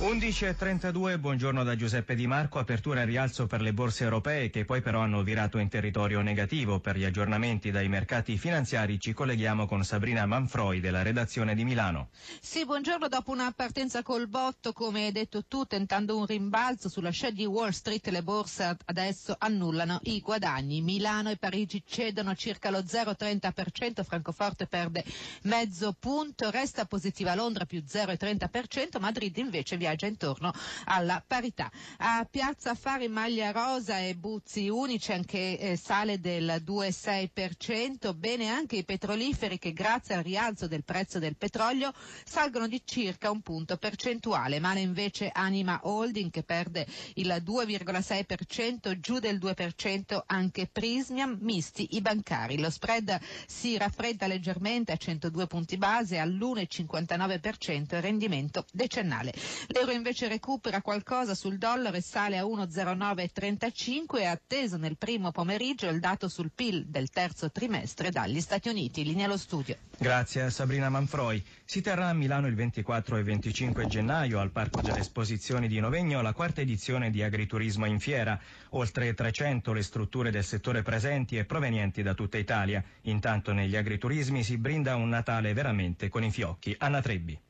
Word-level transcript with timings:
11.32, 0.00 1.20
buongiorno 1.20 1.62
da 1.62 1.76
Giuseppe 1.76 2.14
Di 2.14 2.26
Marco, 2.26 2.58
apertura 2.58 3.02
e 3.02 3.04
rialzo 3.04 3.46
per 3.46 3.60
le 3.60 3.74
borse 3.74 4.04
europee 4.04 4.48
che 4.48 4.64
poi 4.64 4.80
però 4.80 5.00
hanno 5.00 5.22
virato 5.22 5.58
in 5.58 5.68
territorio 5.68 6.22
negativo. 6.22 6.80
Per 6.80 6.96
gli 6.96 7.04
aggiornamenti 7.04 7.70
dai 7.70 7.86
mercati 7.90 8.38
finanziari 8.38 8.98
ci 8.98 9.12
colleghiamo 9.12 9.66
con 9.66 9.84
Sabrina 9.84 10.24
Manfroi 10.24 10.80
della 10.80 11.02
redazione 11.02 11.54
di 11.54 11.64
Milano. 11.64 12.08
Sì, 12.40 12.64
buongiorno. 12.64 13.08
Dopo 13.08 13.30
una 13.30 13.52
partenza 13.54 14.02
col 14.02 14.26
botto, 14.26 14.72
come 14.72 15.12
detto 15.12 15.44
tu, 15.44 15.66
tentando 15.66 16.16
un 16.16 16.24
rimbalzo 16.24 16.88
sulla 16.88 17.10
scia 17.10 17.28
di 17.28 17.44
Wall 17.44 17.68
Street, 17.68 18.08
le 18.08 18.22
borse 18.22 18.78
adesso 18.86 19.36
annullano 19.38 20.00
i 20.04 20.20
guadagni. 20.20 20.80
Milano 20.80 21.28
e 21.28 21.36
Parigi 21.36 21.82
cedono 21.86 22.34
circa 22.34 22.70
lo 22.70 22.78
0,30%, 22.78 24.02
Francoforte 24.02 24.66
perde 24.66 25.04
mezzo 25.42 25.94
punto, 26.00 26.48
resta 26.48 26.86
positiva 26.86 27.34
Londra 27.34 27.66
più 27.66 27.82
0,30%, 27.86 28.98
Madrid 28.98 29.36
invece 29.36 29.76
viaggia 29.76 29.88
viaggia 29.90 30.06
intorno 30.06 30.52
alla 30.84 31.22
parità. 31.26 31.70
A 31.98 32.26
Piazza 32.30 32.70
Affari 32.70 33.08
Maglia 33.08 33.50
Rosa 33.50 33.98
e 33.98 34.14
Buzzi 34.14 34.68
Unici 34.68 35.12
anche 35.12 35.58
eh, 35.58 35.76
sale 35.76 36.20
del 36.20 36.62
2,6%, 36.64 38.14
bene 38.14 38.48
anche 38.48 38.76
i 38.76 38.84
petroliferi 38.84 39.58
che 39.58 39.72
grazie 39.72 40.14
al 40.14 40.22
rialzo 40.22 40.68
del 40.68 40.84
prezzo 40.84 41.18
del 41.18 41.36
petrolio 41.36 41.92
salgono 42.24 42.68
di 42.68 42.82
circa 42.84 43.30
un 43.30 43.40
punto 43.40 43.76
percentuale, 43.76 44.60
male 44.60 44.80
invece 44.80 45.30
Anima 45.32 45.80
Holding 45.82 46.30
che 46.30 46.42
perde 46.42 46.86
il 47.14 47.42
2,6%, 47.44 48.98
giù 49.00 49.18
del 49.18 49.38
2% 49.38 50.20
anche 50.26 50.66
Prismiam, 50.66 51.36
misti 51.40 51.88
i 51.96 52.00
bancari. 52.00 52.58
Lo 52.58 52.70
spread 52.70 53.18
si 53.46 53.76
raffredda 53.76 54.26
leggermente 54.26 54.92
a 54.92 54.96
102 54.96 55.46
punti 55.46 55.76
base 55.76 56.18
all'1,59% 56.18 57.96
il 57.96 58.02
rendimento 58.02 58.64
decennale. 58.72 59.32
Le 59.68 59.79
L'euro 59.80 59.96
invece 59.96 60.28
recupera 60.28 60.82
qualcosa 60.82 61.34
sul 61.34 61.56
dollaro 61.56 61.96
e 61.96 62.02
sale 62.02 62.36
a 62.36 62.44
1,0935 62.44 64.18
e 64.18 64.26
atteso 64.26 64.76
nel 64.76 64.98
primo 64.98 65.30
pomeriggio 65.30 65.88
il 65.88 66.00
dato 66.00 66.28
sul 66.28 66.50
PIL 66.54 66.84
del 66.84 67.08
terzo 67.08 67.50
trimestre 67.50 68.10
dagli 68.10 68.42
Stati 68.42 68.68
Uniti. 68.68 69.04
Linea 69.04 69.24
allo 69.24 69.38
studio. 69.38 69.78
Grazie 69.96 70.42
a 70.42 70.50
Sabrina 70.50 70.90
Manfroi. 70.90 71.42
Si 71.64 71.80
terrà 71.80 72.10
a 72.10 72.12
Milano 72.12 72.46
il 72.46 72.56
24 72.56 73.16
e 73.16 73.22
25 73.22 73.86
gennaio 73.86 74.38
al 74.38 74.50
Parco 74.50 74.82
delle 74.82 74.98
Esposizioni 74.98 75.66
di 75.66 75.80
Novegno 75.80 76.20
la 76.20 76.34
quarta 76.34 76.60
edizione 76.60 77.08
di 77.08 77.22
Agriturismo 77.22 77.86
in 77.86 78.00
Fiera. 78.00 78.38
Oltre 78.72 79.14
300 79.14 79.72
le 79.72 79.82
strutture 79.82 80.30
del 80.30 80.44
settore 80.44 80.82
presenti 80.82 81.38
e 81.38 81.46
provenienti 81.46 82.02
da 82.02 82.12
tutta 82.12 82.36
Italia. 82.36 82.84
Intanto 83.04 83.54
negli 83.54 83.76
agriturismi 83.76 84.44
si 84.44 84.58
brinda 84.58 84.96
un 84.96 85.08
Natale 85.08 85.54
veramente 85.54 86.10
con 86.10 86.22
i 86.22 86.30
fiocchi. 86.30 86.74
Anna 86.76 87.00
Trebbi. 87.00 87.48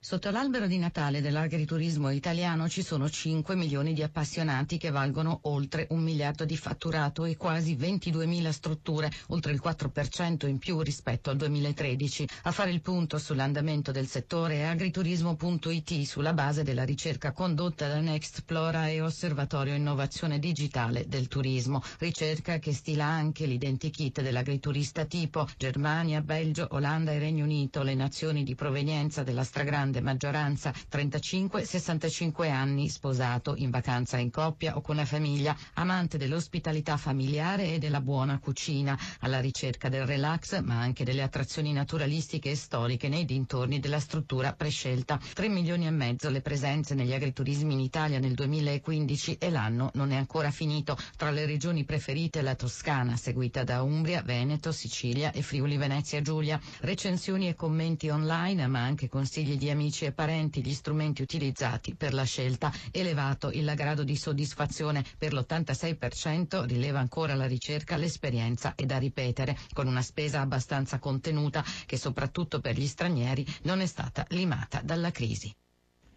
Sotto 0.00 0.30
l'albero 0.30 0.68
di 0.68 0.78
Natale 0.78 1.20
dell'agriturismo 1.20 2.10
italiano 2.10 2.68
ci 2.68 2.82
sono 2.82 3.10
5 3.10 3.56
milioni 3.56 3.94
di 3.94 4.04
appassionati 4.04 4.78
che 4.78 4.90
valgono 4.90 5.40
oltre 5.42 5.88
un 5.90 6.02
miliardo 6.02 6.44
di 6.44 6.56
fatturato 6.56 7.24
e 7.24 7.36
quasi 7.36 7.74
22 7.74 8.24
mila 8.24 8.52
strutture, 8.52 9.10
oltre 9.26 9.50
il 9.50 9.60
4% 9.62 10.46
in 10.46 10.58
più 10.58 10.80
rispetto 10.82 11.30
al 11.30 11.36
2013. 11.36 12.28
A 12.44 12.52
fare 12.52 12.70
il 12.70 12.80
punto 12.80 13.18
sull'andamento 13.18 13.90
del 13.90 14.06
settore 14.06 14.58
è 14.58 14.62
agriturismo.it 14.62 16.02
sulla 16.04 16.32
base 16.32 16.62
della 16.62 16.84
ricerca 16.84 17.32
condotta 17.32 17.88
da 17.88 17.98
Nextplora 17.98 18.88
e 18.88 19.00
Osservatorio 19.00 19.74
Innovazione 19.74 20.38
Digitale 20.38 21.08
del 21.08 21.26
Turismo, 21.26 21.82
ricerca 21.98 22.60
che 22.60 22.72
stila 22.72 23.04
anche 23.04 23.46
l'identikit 23.46 24.22
dell'agriturista 24.22 25.04
tipo 25.06 25.48
Germania, 25.56 26.20
Belgio, 26.20 26.68
Olanda 26.70 27.10
e 27.10 27.18
Regno 27.18 27.42
Unito, 27.42 27.82
le 27.82 27.94
nazioni 27.96 28.44
di 28.44 28.54
provenienza 28.54 29.24
della 29.24 29.42
stragrande 29.42 29.86
grande 29.88 30.00
maggioranza 30.02 30.72
35-65 30.90 32.50
anni, 32.50 32.88
sposato, 32.88 33.54
in 33.56 33.70
vacanza 33.70 34.18
in 34.18 34.30
coppia 34.30 34.76
o 34.76 34.80
con 34.82 34.96
la 34.96 35.04
famiglia, 35.06 35.56
amante 35.74 36.18
dell'ospitalità 36.18 36.96
familiare 36.96 37.74
e 37.74 37.78
della 37.78 38.00
buona 38.00 38.38
cucina, 38.38 38.98
alla 39.20 39.40
ricerca 39.40 39.88
del 39.88 40.04
relax 40.06 40.60
ma 40.60 40.78
anche 40.78 41.04
delle 41.04 41.22
attrazioni 41.22 41.72
naturalistiche 41.72 42.50
e 42.50 42.56
storiche 42.56 43.08
nei 43.08 43.24
dintorni 43.24 43.80
della 43.80 43.98
struttura 44.00 44.52
prescelta. 44.52 45.18
3 45.34 45.48
milioni 45.48 45.86
e 45.86 45.90
mezzo 45.90 46.28
le 46.28 46.42
presenze 46.42 46.94
negli 46.94 47.12
agriturismi 47.14 47.72
in 47.72 47.80
Italia 47.80 48.18
nel 48.18 48.34
2015 48.34 49.36
e 49.38 49.50
l'anno 49.50 49.90
non 49.94 50.12
è 50.12 50.16
ancora 50.16 50.50
finito. 50.50 50.96
Tra 51.16 51.30
le 51.30 51.46
regioni 51.46 51.84
preferite 51.84 52.42
la 52.42 52.54
Toscana, 52.54 53.16
seguita 53.16 53.64
da 53.64 53.82
Umbria, 53.82 54.20
Veneto, 54.22 54.70
Sicilia 54.72 55.32
e 55.32 55.40
Friuli 55.42 55.76
Venezia 55.76 56.20
Giulia. 56.20 56.60
Recensioni 56.80 57.48
e 57.48 57.54
commenti 57.54 58.08
online 58.10 58.66
ma 58.66 58.80
anche 58.82 59.08
consigli 59.08 59.56
di 59.56 59.70
amici 59.78 60.06
e 60.06 60.12
parenti 60.12 60.60
gli 60.60 60.74
strumenti 60.74 61.22
utilizzati 61.22 61.94
per 61.94 62.12
la 62.12 62.24
scelta. 62.24 62.72
Elevato 62.90 63.52
il 63.52 63.72
grado 63.76 64.02
di 64.02 64.16
soddisfazione 64.16 65.04
per 65.16 65.32
l'86%, 65.32 66.66
rileva 66.66 66.98
ancora 66.98 67.34
la 67.34 67.46
ricerca, 67.46 67.96
l'esperienza 67.96 68.74
è 68.74 68.84
da 68.84 68.98
ripetere, 68.98 69.56
con 69.72 69.86
una 69.86 70.02
spesa 70.02 70.40
abbastanza 70.40 70.98
contenuta 70.98 71.64
che 71.86 71.96
soprattutto 71.96 72.60
per 72.60 72.76
gli 72.76 72.88
stranieri 72.88 73.46
non 73.62 73.80
è 73.80 73.86
stata 73.86 74.26
limata 74.30 74.80
dalla 74.82 75.12
crisi. 75.12 75.54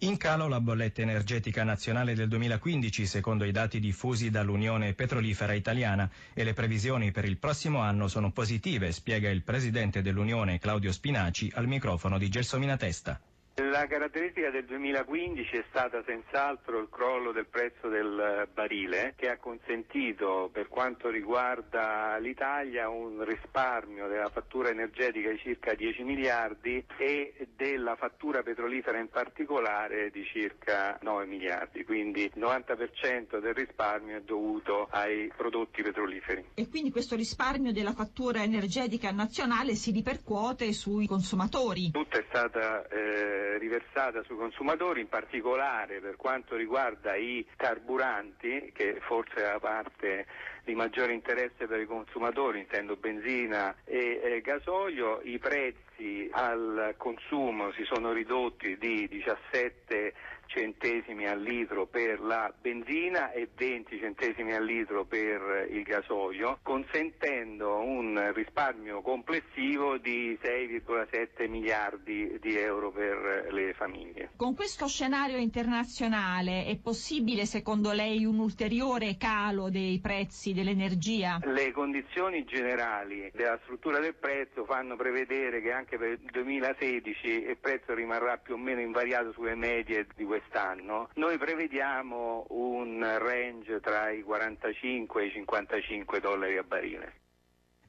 In 0.00 0.18
calo 0.18 0.46
la 0.46 0.60
bolletta 0.60 1.00
energetica 1.00 1.64
nazionale 1.64 2.14
del 2.14 2.28
2015 2.28 3.06
secondo 3.06 3.44
i 3.44 3.52
dati 3.52 3.80
diffusi 3.80 4.28
dall'Unione 4.28 4.92
Petrolifera 4.92 5.54
Italiana 5.54 6.10
e 6.34 6.44
le 6.44 6.52
previsioni 6.52 7.12
per 7.12 7.24
il 7.24 7.38
prossimo 7.38 7.78
anno 7.78 8.06
sono 8.06 8.30
positive, 8.30 8.92
spiega 8.92 9.30
il 9.30 9.42
presidente 9.42 10.02
dell'Unione 10.02 10.58
Claudio 10.58 10.92
Spinaci 10.92 11.50
al 11.54 11.66
microfono 11.66 12.18
di 12.18 12.28
Gelsomina 12.28 12.76
Testa. 12.76 13.18
La 13.58 13.86
caratteristica 13.86 14.50
del 14.50 14.66
2015 14.66 15.56
è 15.56 15.64
stata 15.70 16.02
senz'altro 16.04 16.78
il 16.78 16.88
crollo 16.90 17.32
del 17.32 17.46
prezzo 17.46 17.88
del 17.88 18.46
barile 18.52 19.14
che 19.16 19.30
ha 19.30 19.38
consentito 19.38 20.50
per 20.52 20.68
quanto 20.68 21.08
riguarda 21.08 22.18
l'Italia 22.18 22.90
un 22.90 23.24
risparmio 23.24 24.08
della 24.08 24.28
fattura 24.28 24.68
energetica 24.68 25.30
di 25.30 25.38
circa 25.38 25.72
10 25.72 26.02
miliardi 26.02 26.84
e 26.98 27.48
della 27.56 27.96
fattura 27.96 28.42
petrolifera 28.42 28.98
in 28.98 29.08
particolare 29.08 30.10
di 30.10 30.22
circa 30.24 30.98
9 31.00 31.24
miliardi, 31.24 31.82
quindi 31.82 32.24
il 32.24 32.32
90% 32.36 33.40
del 33.40 33.54
risparmio 33.54 34.18
è 34.18 34.20
dovuto 34.20 34.86
ai 34.90 35.32
prodotti 35.34 35.80
petroliferi. 35.80 36.44
E 36.52 36.68
quindi 36.68 36.90
questo 36.90 37.16
risparmio 37.16 37.72
della 37.72 37.94
fattura 37.94 38.42
energetica 38.42 39.10
nazionale 39.12 39.76
si 39.76 39.92
ripercuote 39.92 40.74
sui 40.74 41.06
consumatori? 41.06 41.90
Tutta 41.90 42.18
è 42.18 42.24
stata 42.28 42.86
eh, 42.88 43.45
riversata 43.58 44.22
sui 44.24 44.36
consumatori, 44.36 45.00
in 45.00 45.08
particolare 45.08 46.00
per 46.00 46.16
quanto 46.16 46.56
riguarda 46.56 47.14
i 47.14 47.46
carburanti, 47.56 48.72
che 48.74 48.98
forse 49.00 49.36
è 49.36 49.52
la 49.52 49.58
parte 49.58 50.26
di 50.64 50.74
maggiore 50.74 51.12
interesse 51.12 51.66
per 51.66 51.80
i 51.80 51.86
consumatori, 51.86 52.58
intendo 52.58 52.96
benzina 52.96 53.74
e 53.84 54.20
eh, 54.22 54.40
gasolio, 54.40 55.20
i 55.22 55.38
prezzi 55.38 56.28
al 56.32 56.94
consumo 56.96 57.72
si 57.72 57.84
sono 57.84 58.12
ridotti 58.12 58.76
di 58.76 59.06
17 59.08 60.12
centesimi 60.46 61.26
al 61.26 61.40
litro 61.40 61.86
per 61.86 62.20
la 62.20 62.52
benzina 62.60 63.32
e 63.32 63.48
20 63.54 63.98
centesimi 63.98 64.52
al 64.54 64.64
litro 64.64 65.04
per 65.04 65.68
il 65.70 65.82
gasolio, 65.82 66.58
consentendo 66.62 67.78
un 67.80 68.32
risparmio 68.32 69.02
complessivo 69.02 69.98
di 69.98 70.38
6,7 70.42 71.48
miliardi 71.48 72.38
di 72.40 72.56
euro 72.56 72.90
per 72.90 73.48
le 73.50 73.74
famiglie. 73.74 74.30
Con 74.36 74.54
questo 74.54 74.86
scenario 74.86 75.36
internazionale 75.36 76.64
è 76.64 76.76
possibile 76.76 77.46
secondo 77.46 77.92
lei 77.92 78.24
un 78.24 78.38
ulteriore 78.38 79.16
calo 79.16 79.70
dei 79.70 79.98
prezzi 80.00 80.52
dell'energia? 80.52 81.38
Le 81.42 81.72
condizioni 81.72 82.44
generali 82.44 83.30
della 83.34 83.58
struttura 83.62 83.98
del 83.98 84.14
prezzo 84.14 84.64
fanno 84.64 84.96
prevedere 84.96 85.60
che 85.60 85.72
anche 85.72 85.98
per 85.98 86.10
il 86.10 86.30
2016 86.30 87.26
il 87.26 87.56
prezzo 87.60 87.94
rimarrà 87.94 88.36
più 88.36 88.54
o 88.54 88.58
meno 88.58 88.80
invariato 88.80 89.32
sulle 89.32 89.54
medie 89.54 90.06
di 90.14 90.24
quest'anno. 90.36 91.08
Noi 91.14 91.38
prevediamo 91.38 92.44
un 92.50 93.00
range 93.18 93.80
tra 93.80 94.10
i 94.10 94.20
45 94.22 95.22
e 95.22 95.26
i 95.26 95.32
55 95.32 96.20
dollari 96.20 96.58
a 96.58 96.62
barile. 96.62 97.14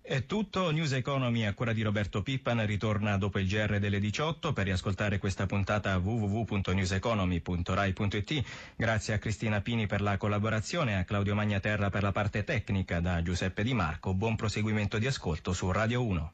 È 0.02 0.26
tutto, 0.26 0.72
News 0.72 0.94
Economy 0.94 1.44
a 1.44 1.54
cura 1.54 1.74
di 1.74 1.82
Roberto 1.82 2.22
Pippan 2.22 2.66
ritorna 2.66 3.18
dopo 3.18 3.40
il 3.40 3.48
GR 3.50 3.78
delle 3.78 4.00
18 4.00 4.54
per 4.54 4.64
riascoltare 4.64 5.18
questa 5.18 5.46
puntata 5.46 5.98
www.newseconomy.rai.it. 5.98 8.44
Grazie 8.78 9.16
a 9.16 9.18
Cristina 9.18 9.60
Pini 9.60 9.86
per 9.86 10.00
la 10.00 10.16
collaborazione 10.16 10.94
e 10.94 10.96
a 10.96 11.04
Claudio 11.04 11.36
Magnaterra 11.36 11.90
per 11.90 12.04
la 12.04 12.14
parte 12.14 12.46
tecnica 12.46 13.02
da 13.02 13.22
Giuseppe 13.22 13.64
Di 13.64 13.74
Marco. 13.74 14.14
Buon 14.14 14.38
proseguimento 14.38 14.98
di 14.98 15.08
ascolto 15.08 15.52
su 15.52 15.70
Radio 15.74 16.06
1. 16.06 16.32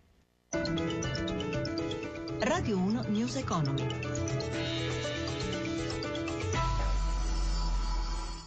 Radio 2.42 2.77
1 2.77 3.06
News 3.07 3.38
Economy. 3.38 4.72